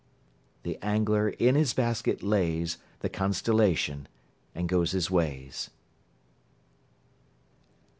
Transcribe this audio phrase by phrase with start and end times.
[0.63, 4.07] The angler in his basket lays The constellation,
[4.55, 5.69] and goes his ways.